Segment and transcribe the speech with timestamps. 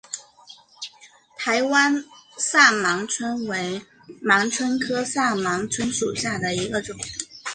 [1.37, 2.03] 台湾
[2.35, 3.83] 萨盲蝽为
[4.23, 6.97] 盲蝽科萨盲蝽属下的一个种。